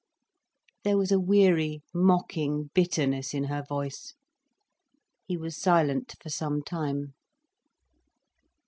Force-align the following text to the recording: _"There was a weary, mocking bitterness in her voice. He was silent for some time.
_"There 0.83 0.97
was 0.97 1.11
a 1.11 1.19
weary, 1.19 1.83
mocking 1.93 2.71
bitterness 2.73 3.35
in 3.35 3.43
her 3.43 3.61
voice. 3.61 4.15
He 5.27 5.37
was 5.37 5.55
silent 5.61 6.15
for 6.19 6.29
some 6.29 6.63
time. 6.63 7.13